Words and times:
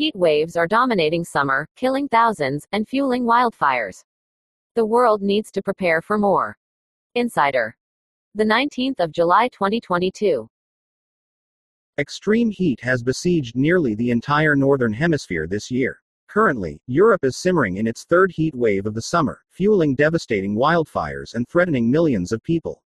Heat 0.00 0.16
waves 0.16 0.56
are 0.56 0.66
dominating 0.66 1.24
summer, 1.24 1.68
killing 1.76 2.08
thousands, 2.08 2.66
and 2.72 2.88
fueling 2.88 3.24
wildfires. 3.24 4.02
The 4.74 4.86
world 4.86 5.20
needs 5.20 5.50
to 5.50 5.62
prepare 5.62 6.00
for 6.00 6.16
more. 6.16 6.56
Insider. 7.16 7.76
The 8.34 8.44
19th 8.44 8.98
of 9.00 9.12
July 9.12 9.48
2022. 9.48 10.48
Extreme 11.98 12.50
heat 12.50 12.80
has 12.80 13.02
besieged 13.02 13.56
nearly 13.56 13.94
the 13.94 14.10
entire 14.10 14.56
northern 14.56 14.94
hemisphere 14.94 15.46
this 15.46 15.70
year. 15.70 16.00
Currently, 16.28 16.80
Europe 16.86 17.22
is 17.22 17.36
simmering 17.36 17.76
in 17.76 17.86
its 17.86 18.04
third 18.04 18.32
heat 18.32 18.54
wave 18.54 18.86
of 18.86 18.94
the 18.94 19.02
summer, 19.02 19.42
fueling 19.50 19.94
devastating 19.94 20.56
wildfires 20.56 21.34
and 21.34 21.46
threatening 21.46 21.90
millions 21.90 22.32
of 22.32 22.42
people. 22.42 22.82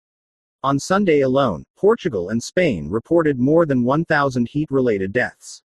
On 0.62 0.78
Sunday 0.78 1.20
alone, 1.20 1.62
Portugal 1.76 2.30
and 2.30 2.42
Spain 2.42 2.88
reported 2.88 3.38
more 3.38 3.66
than 3.66 3.84
1,000 3.84 4.48
heat 4.48 4.70
related 4.70 5.12
deaths. 5.12 5.62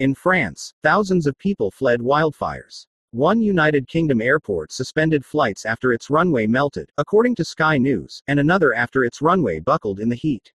In 0.00 0.14
France, 0.14 0.72
thousands 0.84 1.26
of 1.26 1.36
people 1.38 1.72
fled 1.72 1.98
wildfires. 1.98 2.86
One 3.10 3.40
United 3.40 3.88
Kingdom 3.88 4.20
airport 4.20 4.70
suspended 4.70 5.24
flights 5.24 5.66
after 5.66 5.92
its 5.92 6.08
runway 6.08 6.46
melted, 6.46 6.88
according 6.98 7.34
to 7.34 7.44
Sky 7.44 7.78
News, 7.78 8.22
and 8.28 8.38
another 8.38 8.72
after 8.74 9.02
its 9.02 9.20
runway 9.20 9.58
buckled 9.58 9.98
in 9.98 10.08
the 10.08 10.14
heat. 10.14 10.52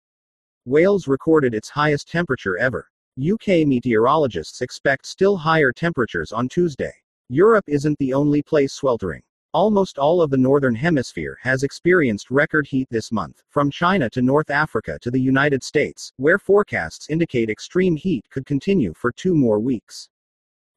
Wales 0.65 1.09
recorded 1.09 1.55
its 1.55 1.69
highest 1.69 2.09
temperature 2.09 2.57
ever. 2.57 2.89
UK 3.21 3.67
meteorologists 3.67 4.61
expect 4.61 5.07
still 5.07 5.37
higher 5.37 5.73
temperatures 5.73 6.31
on 6.31 6.49
Tuesday. 6.49 6.95
Europe 7.29 7.65
isn't 7.67 7.99
the 7.99 8.15
only 8.15 8.43
place 8.43 8.73
sweltering. 8.73 9.23
Almost 9.55 9.99
all 9.99 10.23
of 10.23 10.31
the 10.31 10.39
Northern 10.39 10.75
Hemisphere 10.75 11.37
has 11.43 11.63
experienced 11.63 12.31
record 12.31 12.67
heat 12.67 12.89
this 12.91 13.13
month, 13.13 13.43
from 13.51 13.71
China 13.71 14.09
to 14.09 14.23
North 14.23 14.49
Africa 14.49 14.99
to 15.03 15.11
the 15.11 15.21
United 15.21 15.63
States, 15.63 16.11
where 16.17 16.39
forecasts 16.39 17.11
indicate 17.11 17.51
extreme 17.51 17.95
heat 17.95 18.25
could 18.31 18.47
continue 18.47 18.95
for 18.95 19.13
two 19.13 19.35
more 19.35 19.61
weeks. 19.61 20.09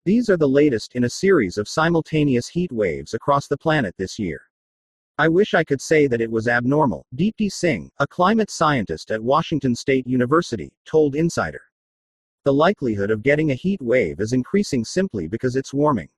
These 0.04 0.30
are 0.30 0.36
the 0.36 0.50
latest 0.50 0.94
in 0.94 1.06
a 1.06 1.10
series 1.10 1.58
of 1.58 1.70
simultaneous 1.70 2.50
heat 2.50 2.70
waves 2.70 3.14
across 3.14 3.48
the 3.48 3.58
planet 3.58 3.96
this 3.98 4.20
year. 4.20 4.42
I 5.18 5.30
wish 5.30 5.54
I 5.54 5.64
could 5.64 5.80
say 5.80 6.06
that 6.08 6.20
it 6.20 6.30
was 6.30 6.50
abnormal, 6.50 7.06
Deepti 7.16 7.50
Singh, 7.50 7.90
a 8.00 8.08
climate 8.08 8.52
scientist 8.52 9.10
at 9.10 9.24
Washington 9.24 9.74
State 9.74 10.06
University, 10.06 10.74
told 10.84 11.16
Insider. 11.16 11.62
The 12.44 12.54
likelihood 12.54 13.10
of 13.10 13.24
getting 13.24 13.52
a 13.52 13.56
heat 13.56 13.82
wave 13.82 14.20
is 14.20 14.34
increasing 14.34 14.84
simply 14.84 15.30
because 15.30 15.56
it's 15.56 15.74
warming. 15.74 16.10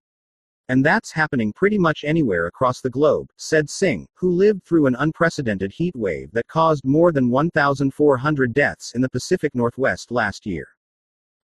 And 0.70 0.86
that's 0.86 1.12
happening 1.12 1.54
pretty 1.54 1.78
much 1.78 2.04
anywhere 2.04 2.48
across 2.48 2.82
the 2.82 2.90
globe, 2.90 3.30
said 3.38 3.70
Singh, 3.70 4.06
who 4.16 4.32
lived 4.32 4.64
through 4.64 4.88
an 4.88 4.98
unprecedented 5.00 5.72
heat 5.72 5.96
wave 5.96 6.30
that 6.34 6.48
caused 6.48 6.84
more 6.84 7.14
than 7.14 7.30
1,400 7.30 8.54
deaths 8.54 8.92
in 8.94 9.02
the 9.02 9.10
Pacific 9.10 9.56
Northwest 9.56 10.12
last 10.12 10.45
year. 10.45 10.68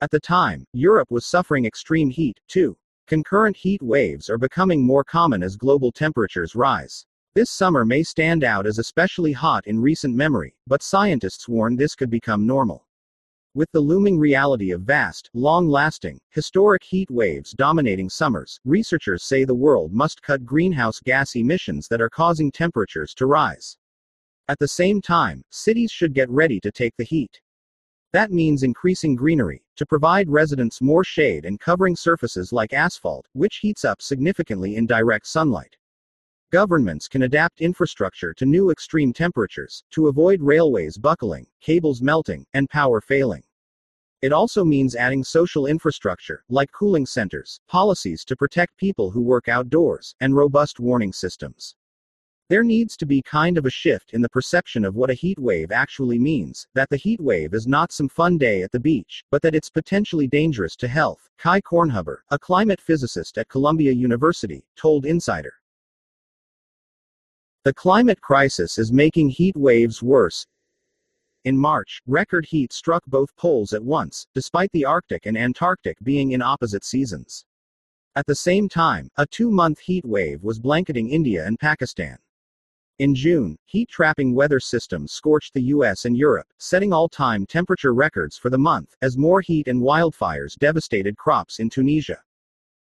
At 0.02 0.12
the 0.12 0.20
time, 0.20 0.66
Europe 0.74 1.10
was 1.10 1.26
suffering 1.26 1.66
extreme 1.66 2.10
heat, 2.10 2.38
too. 2.50 2.76
Concurrent 3.08 3.56
heat 3.56 3.82
waves 3.82 4.30
are 4.30 4.38
becoming 4.38 4.82
more 4.82 5.04
common 5.04 5.42
as 5.42 5.56
global 5.56 5.92
temperatures 5.92 6.56
rise. 6.56 7.06
This 7.34 7.50
summer 7.50 7.86
may 7.86 8.04
stand 8.04 8.44
out 8.44 8.68
as 8.68 8.78
especially 8.78 9.32
hot 9.32 9.66
in 9.66 9.80
recent 9.80 10.16
memory, 10.16 10.56
but 10.68 10.84
scientists 10.84 11.48
warn 11.48 11.76
this 11.76 11.96
could 11.96 12.10
become 12.10 12.46
normal. 12.46 12.86
With 13.56 13.72
the 13.72 13.82
looming 13.82 14.18
reality 14.18 14.72
of 14.72 14.82
vast, 14.82 15.30
long 15.36 15.68
lasting, 15.68 16.20
historic 16.32 16.84
heat 16.84 17.12
waves 17.12 17.52
dominating 17.52 18.10
summers, 18.10 18.60
researchers 18.66 19.26
say 19.26 19.44
the 19.44 19.54
world 19.54 19.94
must 19.94 20.24
cut 20.24 20.44
greenhouse 20.44 21.00
gas 21.00 21.36
emissions 21.36 21.88
that 21.90 22.02
are 22.02 22.10
causing 22.10 22.52
temperatures 22.52 23.14
to 23.14 23.28
rise. 23.28 23.78
At 24.48 24.58
the 24.58 24.68
same 24.68 25.02
time, 25.02 25.44
cities 25.52 25.92
should 25.92 26.16
get 26.16 26.32
ready 26.32 26.60
to 26.62 26.72
take 26.72 26.98
the 26.98 27.04
heat. 27.04 27.40
That 28.12 28.32
means 28.32 28.64
increasing 28.64 29.16
greenery, 29.16 29.62
to 29.76 29.86
provide 29.86 30.32
residents 30.32 30.82
more 30.82 31.04
shade 31.04 31.46
and 31.46 31.60
covering 31.60 31.96
surfaces 31.96 32.54
like 32.54 32.74
asphalt, 32.74 33.28
which 33.34 33.58
heats 33.58 33.86
up 33.86 34.02
significantly 34.02 34.78
in 34.78 34.88
direct 34.88 35.28
sunlight. 35.28 35.78
Governments 36.54 37.08
can 37.08 37.24
adapt 37.24 37.62
infrastructure 37.62 38.32
to 38.36 38.46
new 38.46 38.70
extreme 38.70 39.12
temperatures, 39.12 39.84
to 39.90 40.08
avoid 40.08 40.40
railways 40.40 41.00
buckling, 41.00 41.48
cables 41.62 42.00
melting, 42.00 42.46
and 42.54 42.70
power 42.70 43.02
failing. 43.02 43.42
It 44.22 44.32
also 44.32 44.64
means 44.64 44.96
adding 44.96 45.24
social 45.24 45.66
infrastructure, 45.66 46.44
like 46.50 46.72
cooling 46.72 47.08
centers, 47.08 47.60
policies 47.68 48.24
to 48.26 48.36
protect 48.36 48.78
people 48.78 49.10
who 49.10 49.24
work 49.24 49.48
outdoors, 49.48 50.14
and 50.22 50.36
robust 50.36 50.80
warning 50.80 51.12
systems. 51.12 51.76
There 52.50 52.64
needs 52.64 52.96
to 52.98 53.08
be 53.08 53.24
kind 53.24 53.58
of 53.58 53.66
a 53.66 53.72
shift 53.72 54.14
in 54.14 54.22
the 54.22 54.30
perception 54.30 54.86
of 54.86 54.94
what 54.94 55.10
a 55.10 55.16
heat 55.16 55.40
wave 55.40 55.72
actually 55.72 56.20
means, 56.20 56.68
that 56.76 56.92
the 56.92 56.98
heat 56.98 57.20
wave 57.20 57.56
is 57.56 57.66
not 57.66 57.92
some 57.92 58.10
fun 58.10 58.38
day 58.38 58.62
at 58.62 58.72
the 58.72 58.80
beach, 58.80 59.24
but 59.32 59.42
that 59.42 59.56
it's 59.56 59.72
potentially 59.72 60.28
dangerous 60.28 60.76
to 60.76 60.88
health. 60.88 61.32
Kai 61.40 61.62
Kornhuber, 61.62 62.18
a 62.30 62.38
climate 62.38 62.80
physicist 62.80 63.40
at 63.40 63.50
Columbia 63.50 63.92
University, 63.92 64.68
told 64.76 65.08
Insider. 65.08 65.54
The 67.66 67.74
climate 67.74 68.20
crisis 68.20 68.78
is 68.78 68.92
making 68.92 69.30
heat 69.30 69.56
waves 69.56 70.04
worse. 70.04 70.46
In 71.46 71.58
March, 71.58 72.02
record 72.06 72.46
heat 72.46 72.74
struck 72.74 73.06
both 73.06 73.34
poles 73.38 73.72
at 73.72 73.82
once, 73.82 74.28
despite 74.36 74.70
the 74.74 74.84
Arctic 74.84 75.26
and 75.26 75.38
Antarctic 75.38 75.98
being 76.04 76.34
in 76.34 76.42
opposite 76.42 76.84
seasons. 76.84 77.46
At 78.18 78.26
the 78.26 78.36
same 78.36 78.68
time, 78.68 79.10
a 79.16 79.26
two 79.26 79.50
month 79.50 79.80
heat 79.80 80.04
wave 80.04 80.44
was 80.44 80.60
blanketing 80.60 81.10
India 81.10 81.48
and 81.48 81.58
Pakistan. 81.58 82.18
In 83.00 83.16
June, 83.16 83.58
heat 83.64 83.88
trapping 83.88 84.36
weather 84.36 84.60
systems 84.60 85.14
scorched 85.14 85.54
the 85.54 85.64
US 85.78 86.04
and 86.04 86.18
Europe, 86.18 86.48
setting 86.58 86.92
all 86.92 87.08
time 87.08 87.46
temperature 87.46 87.94
records 87.94 88.38
for 88.38 88.50
the 88.50 88.58
month, 88.58 88.94
as 89.02 89.18
more 89.18 89.40
heat 89.40 89.70
and 89.70 89.82
wildfires 89.82 90.58
devastated 90.58 91.16
crops 91.16 91.60
in 91.60 91.70
Tunisia. 91.70 92.22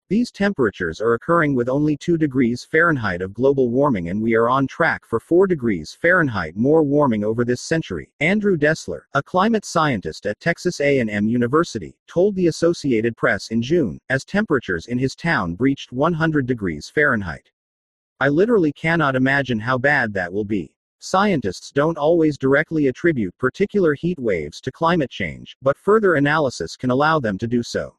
These 0.09 0.31
temperatures 0.31 1.01
are 1.01 1.16
occurring 1.16 1.53
with 1.53 1.68
only 1.68 1.97
2 1.97 2.18
degrees 2.18 2.63
Fahrenheit 2.63 3.22
of 3.22 3.34
global 3.34 3.69
warming 3.69 4.07
and 4.07 4.22
we 4.22 4.35
are 4.35 4.47
on 4.47 4.66
track 4.66 5.06
for 5.06 5.19
4 5.19 5.47
degrees 5.47 5.97
Fahrenheit 6.01 6.56
more 6.56 6.81
warming 6.81 7.25
over 7.25 7.44
this 7.44 7.62
century. 7.62 8.13
Andrew 8.22 8.56
Dessler, 8.56 9.01
a 9.16 9.22
climate 9.22 9.66
scientist 9.66 10.25
at 10.25 10.40
Texas 10.40 10.79
A&M 10.79 11.28
University, 11.28 11.97
told 12.07 12.35
the 12.35 12.47
Associated 12.47 13.18
Press 13.18 13.50
in 13.50 13.62
June, 13.62 14.00
as 14.09 14.23
temperatures 14.23 14.85
in 14.85 14.97
his 14.97 15.13
town 15.13 15.56
breached 15.56 15.91
100 15.91 16.45
degrees 16.45 16.88
Fahrenheit. 16.88 17.51
I 18.22 18.29
literally 18.29 18.72
cannot 18.72 19.18
imagine 19.18 19.59
how 19.59 19.78
bad 19.78 20.13
that 20.13 20.31
will 20.31 20.45
be. 20.45 20.74
Scientists 21.00 21.69
don't 21.69 21.97
always 21.97 22.38
directly 22.38 22.88
attribute 22.88 23.38
particular 23.38 23.94
heat 23.94 24.19
waves 24.19 24.62
to 24.62 24.72
climate 24.72 25.09
change, 25.09 25.57
but 25.62 25.78
further 25.78 26.16
analysis 26.16 26.78
can 26.78 26.91
allow 26.91 27.19
them 27.19 27.38
to 27.39 27.45
do 27.45 27.62
so. 27.62 27.94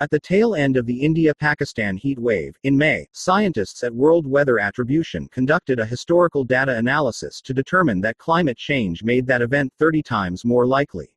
At 0.00 0.10
the 0.10 0.20
tail 0.20 0.54
end 0.54 0.76
of 0.76 0.86
the 0.86 1.02
India 1.02 1.34
Pakistan 1.34 1.96
heat 1.96 2.20
wave, 2.20 2.56
in 2.62 2.78
May, 2.78 3.08
scientists 3.10 3.82
at 3.82 3.92
World 3.92 4.28
Weather 4.28 4.60
Attribution 4.60 5.26
conducted 5.32 5.80
a 5.80 5.84
historical 5.84 6.44
data 6.44 6.76
analysis 6.76 7.40
to 7.40 7.52
determine 7.52 8.00
that 8.02 8.16
climate 8.16 8.56
change 8.56 9.02
made 9.02 9.26
that 9.26 9.42
event 9.42 9.72
30 9.76 10.04
times 10.04 10.44
more 10.44 10.68
likely. 10.68 11.08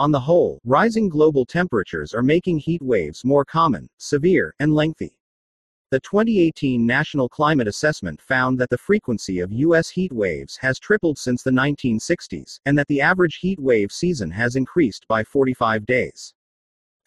On 0.00 0.10
the 0.10 0.18
whole, 0.18 0.58
rising 0.64 1.08
global 1.08 1.46
temperatures 1.46 2.12
are 2.12 2.20
making 2.20 2.58
heat 2.58 2.82
waves 2.82 3.24
more 3.24 3.44
common, 3.44 3.88
severe, 3.98 4.56
and 4.58 4.74
lengthy. 4.74 5.16
The 5.92 6.00
2018 6.00 6.84
National 6.84 7.28
Climate 7.28 7.68
Assessment 7.68 8.20
found 8.20 8.58
that 8.58 8.70
the 8.70 8.78
frequency 8.78 9.38
of 9.38 9.52
U.S. 9.52 9.88
heat 9.88 10.12
waves 10.12 10.56
has 10.56 10.80
tripled 10.80 11.16
since 11.16 11.44
the 11.44 11.52
1960s, 11.52 12.58
and 12.66 12.76
that 12.76 12.88
the 12.88 13.00
average 13.00 13.36
heat 13.36 13.60
wave 13.60 13.92
season 13.92 14.32
has 14.32 14.56
increased 14.56 15.06
by 15.06 15.22
45 15.22 15.86
days. 15.86 16.34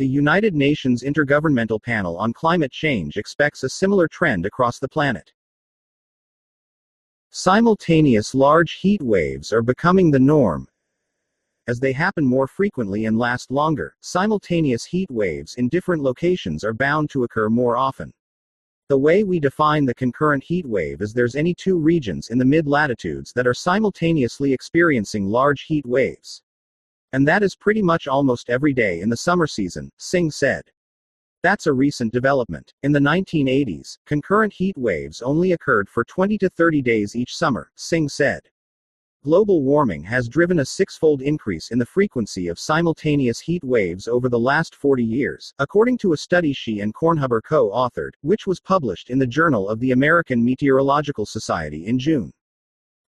The 0.03 0.09
United 0.09 0.53
Nations 0.53 1.01
Intergovernmental 1.01 1.81
Panel 1.81 2.17
on 2.17 2.33
Climate 2.33 2.73
Change 2.73 3.15
expects 3.15 3.63
a 3.63 3.69
similar 3.69 4.09
trend 4.09 4.45
across 4.45 4.77
the 4.77 4.89
planet. 4.89 5.31
Simultaneous 7.29 8.35
large 8.35 8.73
heat 8.73 9.01
waves 9.01 9.53
are 9.53 9.61
becoming 9.61 10.11
the 10.11 10.19
norm. 10.19 10.67
As 11.69 11.79
they 11.79 11.93
happen 11.93 12.25
more 12.25 12.47
frequently 12.47 13.05
and 13.05 13.17
last 13.17 13.49
longer, 13.49 13.95
simultaneous 14.01 14.83
heat 14.83 15.09
waves 15.09 15.55
in 15.55 15.69
different 15.69 16.03
locations 16.03 16.65
are 16.65 16.73
bound 16.73 17.09
to 17.11 17.23
occur 17.23 17.47
more 17.49 17.77
often. 17.77 18.11
The 18.89 18.97
way 18.97 19.23
we 19.23 19.39
define 19.39 19.85
the 19.85 19.95
concurrent 19.95 20.43
heat 20.43 20.65
wave 20.65 21.01
is 21.01 21.13
there's 21.13 21.37
any 21.37 21.53
two 21.53 21.77
regions 21.77 22.27
in 22.27 22.37
the 22.37 22.43
mid 22.43 22.67
latitudes 22.67 23.31
that 23.37 23.47
are 23.47 23.53
simultaneously 23.53 24.51
experiencing 24.51 25.29
large 25.29 25.61
heat 25.61 25.85
waves. 25.85 26.42
And 27.13 27.27
that 27.27 27.43
is 27.43 27.55
pretty 27.55 27.83
much 27.83 28.07
almost 28.07 28.49
every 28.49 28.73
day 28.73 29.01
in 29.01 29.09
the 29.09 29.17
summer 29.17 29.47
season, 29.47 29.91
Singh 29.97 30.31
said. 30.31 30.63
That's 31.43 31.67
a 31.67 31.73
recent 31.73 32.11
development. 32.11 32.73
In 32.81 32.91
the 32.91 32.99
1980s, 32.99 33.99
concurrent 34.05 34.51
heat 34.51 34.77
waves 34.77 35.21
only 35.21 35.51
occurred 35.51 35.87
for 35.89 36.03
20 36.03 36.39
to 36.39 36.49
30 36.49 36.81
days 36.81 37.15
each 37.15 37.35
summer, 37.35 37.69
Singh 37.75 38.09
said. 38.09 38.41
Global 39.23 39.61
warming 39.61 40.03
has 40.03 40.27
driven 40.27 40.59
a 40.59 40.65
six-fold 40.65 41.21
increase 41.21 41.69
in 41.69 41.79
the 41.79 41.85
frequency 41.85 42.47
of 42.47 42.57
simultaneous 42.57 43.39
heat 43.39 43.63
waves 43.63 44.07
over 44.07 44.27
the 44.27 44.39
last 44.39 44.73
40 44.73 45.03
years, 45.03 45.53
according 45.59 45.97
to 45.99 46.13
a 46.13 46.17
study 46.17 46.51
she 46.51 46.79
and 46.79 46.93
Kornhuber 46.93 47.41
co-authored, 47.43 48.15
which 48.21 48.47
was 48.47 48.59
published 48.59 49.09
in 49.09 49.19
the 49.19 49.27
Journal 49.27 49.69
of 49.69 49.79
the 49.79 49.91
American 49.91 50.43
Meteorological 50.43 51.25
Society 51.25 51.85
in 51.85 51.99
June. 51.99 52.33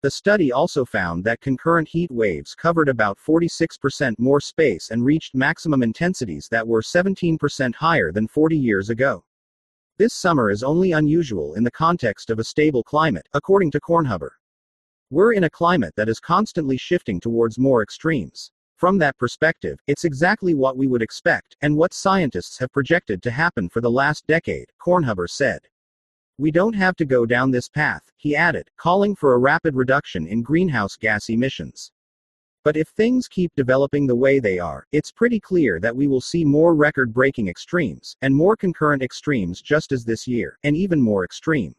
The 0.05 0.11
study 0.11 0.51
also 0.51 0.85
found 0.85 1.23
that 1.23 1.41
concurrent 1.41 1.87
heat 1.87 2.11
waves 2.11 2.53
covered 2.53 2.89
about 2.89 3.17
46% 3.17 4.13
more 4.19 4.39
space 4.39 4.91
and 4.91 5.03
reached 5.03 5.33
maximum 5.33 5.81
intensities 5.81 6.47
that 6.51 6.67
were 6.67 6.83
17% 6.83 7.73
higher 7.73 8.11
than 8.11 8.27
40 8.27 8.55
years 8.55 8.91
ago. 8.91 9.23
This 9.97 10.13
summer 10.13 10.51
is 10.51 10.61
only 10.61 10.91
unusual 10.91 11.55
in 11.55 11.63
the 11.63 11.71
context 11.71 12.29
of 12.29 12.37
a 12.37 12.43
stable 12.43 12.83
climate, 12.83 13.27
according 13.33 13.71
to 13.71 13.79
Kornhuber. 13.79 14.29
We're 15.09 15.33
in 15.33 15.45
a 15.45 15.49
climate 15.49 15.95
that 15.95 16.07
is 16.07 16.19
constantly 16.19 16.77
shifting 16.77 17.19
towards 17.19 17.57
more 17.57 17.81
extremes. 17.81 18.51
From 18.75 18.99
that 18.99 19.17
perspective, 19.17 19.79
it's 19.87 20.05
exactly 20.05 20.53
what 20.53 20.77
we 20.77 20.85
would 20.85 21.01
expect, 21.01 21.57
and 21.63 21.75
what 21.75 21.95
scientists 21.95 22.59
have 22.59 22.71
projected 22.71 23.23
to 23.23 23.31
happen 23.31 23.69
for 23.69 23.81
the 23.81 23.89
last 23.89 24.27
decade, 24.27 24.67
Kornhuber 24.79 25.27
said. 25.27 25.61
We 26.37 26.51
don't 26.51 26.75
have 26.75 26.97
to 26.97 27.05
go 27.05 27.25
down 27.25 27.51
this 27.51 27.69
path, 27.69 28.11
he 28.17 28.35
added, 28.35 28.69
calling 28.75 29.15
for 29.15 29.33
a 29.33 29.37
rapid 29.37 29.73
reduction 29.73 30.27
in 30.27 30.41
greenhouse 30.41 30.97
gas 30.97 31.29
emissions. 31.29 31.93
But 32.65 32.75
if 32.75 32.89
things 32.89 33.29
keep 33.29 33.55
developing 33.55 34.05
the 34.05 34.17
way 34.17 34.39
they 34.39 34.59
are, 34.59 34.85
it's 34.91 35.13
pretty 35.13 35.39
clear 35.39 35.79
that 35.79 35.95
we 35.95 36.07
will 36.07 36.19
see 36.19 36.43
more 36.43 36.75
record 36.75 37.13
breaking 37.13 37.47
extremes, 37.47 38.17
and 38.21 38.35
more 38.35 38.57
concurrent 38.57 39.01
extremes 39.01 39.61
just 39.61 39.93
as 39.93 40.03
this 40.03 40.27
year, 40.27 40.57
and 40.63 40.75
even 40.75 40.99
more 40.99 41.23
extreme. 41.23 41.73